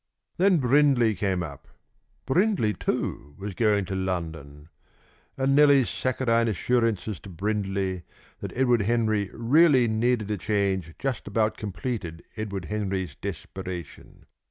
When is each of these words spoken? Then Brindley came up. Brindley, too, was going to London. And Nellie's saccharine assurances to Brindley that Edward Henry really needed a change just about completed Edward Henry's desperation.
Then 0.37 0.57
Brindley 0.57 1.13
came 1.13 1.43
up. 1.43 1.67
Brindley, 2.25 2.73
too, 2.73 3.35
was 3.37 3.53
going 3.53 3.85
to 3.85 3.93
London. 3.93 4.69
And 5.37 5.55
Nellie's 5.55 5.91
saccharine 5.91 6.47
assurances 6.47 7.19
to 7.19 7.29
Brindley 7.29 8.01
that 8.39 8.51
Edward 8.57 8.81
Henry 8.81 9.29
really 9.31 9.87
needed 9.87 10.31
a 10.31 10.37
change 10.37 10.95
just 10.97 11.27
about 11.27 11.55
completed 11.55 12.23
Edward 12.35 12.65
Henry's 12.65 13.13
desperation. 13.13 14.25